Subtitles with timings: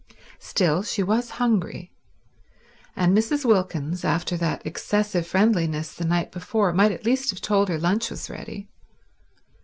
[0.39, 1.91] Still, she was hungry;
[2.95, 3.45] and Mrs.
[3.45, 8.09] Wilkins, after that excessive friendliness the night before, might at least have told her lunch
[8.09, 8.67] was ready.